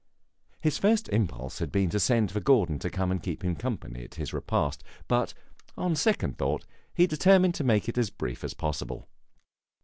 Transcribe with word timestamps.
His 0.59 0.79
first 0.79 1.09
impulse 1.09 1.59
had 1.59 1.71
been 1.71 1.91
to 1.91 1.99
send 1.99 2.31
for 2.31 2.39
Gordon 2.39 2.79
to 2.79 2.89
come 2.89 3.11
and 3.11 3.21
keep 3.21 3.43
him 3.45 3.55
company 3.55 4.03
at 4.03 4.15
his 4.15 4.33
repast; 4.33 4.83
but 5.07 5.35
on 5.77 5.95
second 5.95 6.39
thought 6.39 6.65
he 6.95 7.05
determined 7.05 7.53
to 7.53 7.63
make 7.63 7.87
it 7.87 7.99
as 7.99 8.09
brief 8.09 8.43
as 8.43 8.55
possible. 8.55 9.07